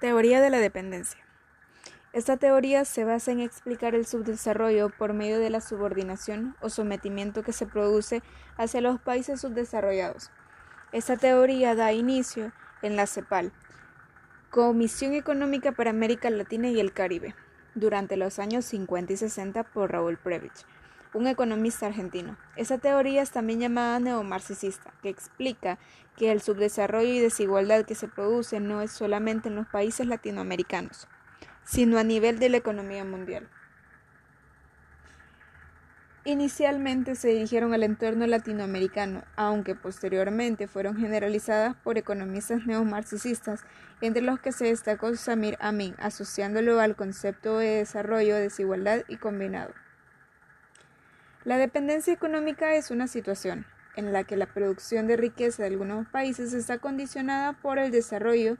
[0.00, 1.20] Teoría de la dependencia.
[2.14, 7.42] Esta teoría se basa en explicar el subdesarrollo por medio de la subordinación o sometimiento
[7.42, 8.22] que se produce
[8.56, 10.30] hacia los países subdesarrollados.
[10.92, 12.50] Esta teoría da inicio
[12.80, 13.52] en la CEPAL,
[14.48, 17.34] Comisión Económica para América Latina y el Caribe,
[17.74, 20.64] durante los años 50 y 60 por Raúl Previch
[21.14, 22.36] un economista argentino.
[22.56, 25.78] Esa teoría es también llamada neomarxista, que explica
[26.16, 31.08] que el subdesarrollo y desigualdad que se produce no es solamente en los países latinoamericanos,
[31.64, 33.48] sino a nivel de la economía mundial.
[36.26, 43.64] Inicialmente se dirigieron al entorno latinoamericano, aunque posteriormente fueron generalizadas por economistas neomarxistas,
[44.02, 49.72] entre los que se destacó Samir Amin, asociándolo al concepto de desarrollo, desigualdad y combinado.
[51.42, 53.64] La dependencia económica es una situación
[53.96, 58.58] en la que la producción de riqueza de algunos países está condicionada por el desarrollo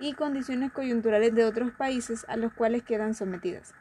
[0.00, 3.74] y condiciones coyunturales de otros países a los cuales quedan sometidas.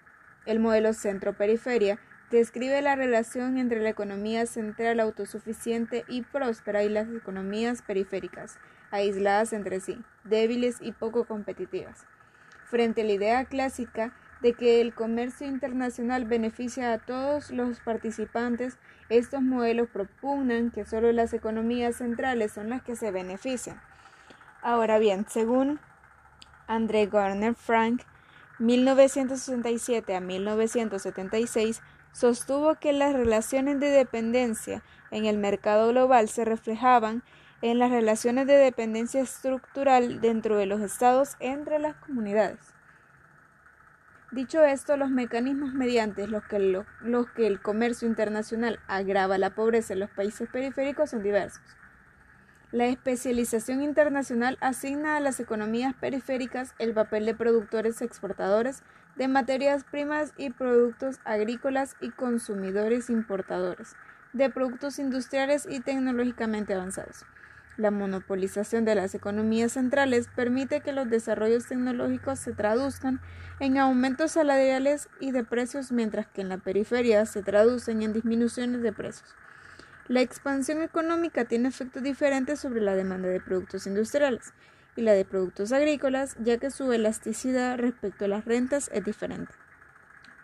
[0.46, 1.98] El modelo centro-periferia
[2.30, 8.60] describe la relación entre la economía central autosuficiente y próspera y las economías periféricas,
[8.92, 12.06] aisladas entre sí, débiles y poco competitivas.
[12.66, 14.14] Frente a la idea clásica
[14.46, 18.78] de que el comercio internacional beneficia a todos los participantes,
[19.10, 23.82] estos modelos propugnan que solo las economías centrales son las que se benefician.
[24.62, 25.80] Ahora bien, según
[26.68, 28.04] André Garner Frank,
[28.60, 37.24] 1967 a 1976, sostuvo que las relaciones de dependencia en el mercado global se reflejaban
[37.64, 42.75] en las relaciones de dependencia estructural dentro de los estados entre las comunidades.
[44.36, 50.10] Dicho esto, los mecanismos mediante los que, el comercio internacional agrava la pobreza en los
[50.10, 51.62] países periféricos son diversos.
[52.74, 58.84] La especialización internacional asigna a las economías periféricas el papel de productores exportadores
[59.16, 63.96] de materias primas y productos agrícolas y consumidores importadores
[64.34, 67.26] de productos industriales y tecnológicamente avanzados.
[67.78, 73.20] La monopolización de las economías centrales permite que los desarrollos tecnológicos se traduzcan
[73.60, 78.82] en aumentos salariales y de precios, mientras que en la periferia se traducen en disminuciones
[78.82, 79.36] de precios.
[80.08, 84.54] La expansión económica tiene efectos diferentes sobre la demanda de productos industriales
[84.96, 89.52] y la de productos agrícolas, ya que su elasticidad respecto a las rentas es diferente.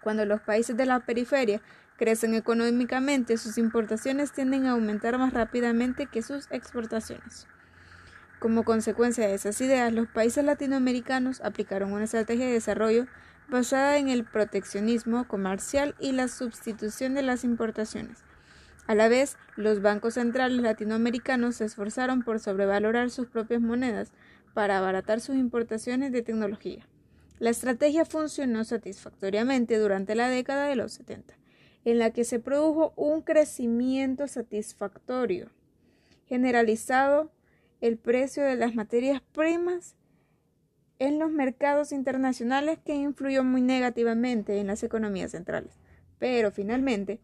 [0.01, 1.61] Cuando los países de la periferia
[1.97, 7.47] crecen económicamente, sus importaciones tienden a aumentar más rápidamente que sus exportaciones.
[8.39, 13.05] Como consecuencia de esas ideas, los países latinoamericanos aplicaron una estrategia de desarrollo
[13.49, 18.23] basada en el proteccionismo comercial y la sustitución de las importaciones.
[18.87, 24.11] A la vez, los bancos centrales latinoamericanos se esforzaron por sobrevalorar sus propias monedas
[24.55, 26.87] para abaratar sus importaciones de tecnología.
[27.41, 31.33] La estrategia funcionó satisfactoriamente durante la década de los 70
[31.85, 35.49] en la que se produjo un crecimiento satisfactorio,
[36.27, 37.31] generalizado
[37.79, 39.95] el precio de las materias primas
[40.99, 45.79] en los mercados internacionales que influyó muy negativamente en las economías centrales.
[46.19, 47.21] Pero finalmente,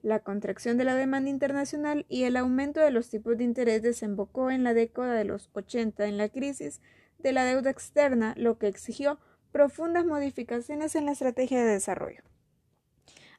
[0.00, 4.50] la contracción de la demanda internacional y el aumento de los tipos de interés desembocó
[4.50, 6.80] en la década de los 80 en la crisis
[7.18, 9.20] de la deuda externa, lo que exigió
[9.52, 12.22] profundas modificaciones en la estrategia de desarrollo.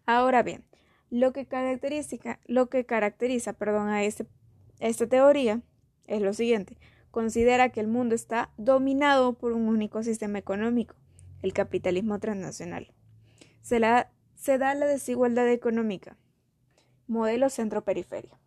[0.05, 0.63] Ahora bien,
[1.09, 4.25] lo que caracteriza, lo que caracteriza perdón, a este,
[4.79, 5.61] esta teoría
[6.07, 6.77] es lo siguiente.
[7.11, 10.95] Considera que el mundo está dominado por un único sistema económico,
[11.41, 12.93] el capitalismo transnacional.
[13.61, 13.79] Se,
[14.35, 16.17] se da la desigualdad económica.
[17.07, 18.39] Modelo centro-periferia.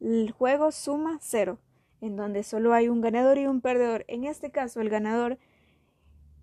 [0.00, 1.58] El juego suma cero,
[2.00, 4.04] en donde solo hay un ganador y un perdedor.
[4.08, 5.38] En este caso, el ganador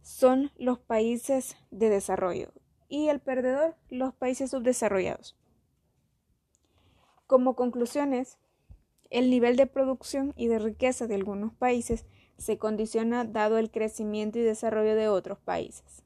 [0.02, 2.52] son los países de desarrollo
[2.90, 5.38] y el perdedor los países subdesarrollados.
[7.28, 8.38] Como conclusiones,
[9.10, 12.06] el nivel de producción y de riqueza de algunos países
[12.38, 16.04] se condiciona dado el crecimiento y desarrollo de otros países.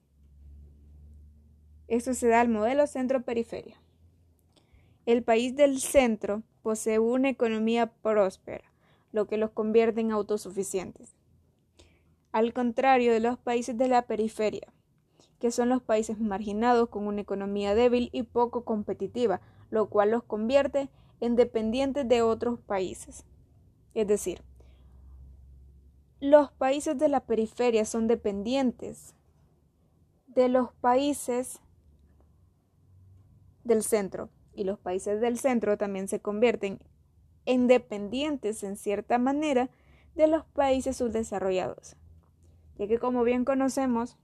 [1.88, 3.80] Esto se da al modelo centro-periferia.
[5.06, 8.65] El país del centro posee una economía próspera,
[9.12, 11.15] lo que los convierte en autosuficientes.
[12.35, 14.67] Al contrario de los países de la periferia,
[15.39, 19.39] que son los países marginados con una economía débil y poco competitiva,
[19.69, 20.89] lo cual los convierte
[21.21, 23.23] en dependientes de otros países.
[23.93, 24.41] Es decir,
[26.19, 29.15] los países de la periferia son dependientes
[30.27, 31.61] de los países
[33.63, 36.79] del centro y los países del centro también se convierten
[37.45, 39.69] en dependientes en cierta manera
[40.15, 41.95] de los países subdesarrollados.
[42.77, 44.18] Ya que como bien conocemos,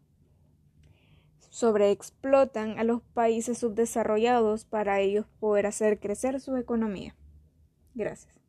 [1.49, 7.15] sobreexplotan a los países subdesarrollados para ellos poder hacer crecer su economía.
[7.93, 8.40] Gracias.